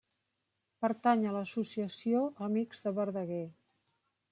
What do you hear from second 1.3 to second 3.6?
l'associació Amics de Verdaguer.